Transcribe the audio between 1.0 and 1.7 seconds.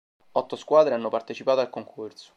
partecipato al